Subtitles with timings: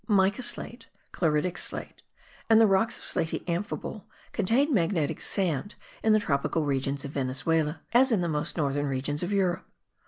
[0.07, 2.01] Mica slate, chloritic slate
[2.49, 7.81] and the rocks of slaty amphibole contain magnetic sand in the tropical regions of Venezuela,
[7.93, 9.67] as in the most northern regions of Europe.